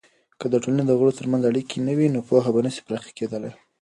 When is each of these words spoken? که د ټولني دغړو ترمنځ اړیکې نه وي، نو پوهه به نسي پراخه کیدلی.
که 0.39 0.45
د 0.49 0.55
ټولني 0.63 0.83
دغړو 0.87 1.17
ترمنځ 1.19 1.43
اړیکې 1.45 1.77
نه 1.87 1.93
وي، 1.97 2.07
نو 2.13 2.19
پوهه 2.27 2.49
به 2.53 2.59
نسي 2.65 2.81
پراخه 2.87 3.09
کیدلی. 3.17 3.51